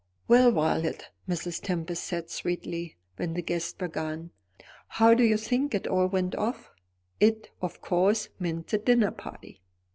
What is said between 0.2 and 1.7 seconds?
"Well, Violet," Mrs.